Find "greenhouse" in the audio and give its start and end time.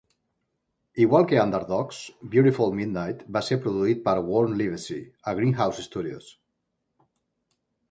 5.43-5.89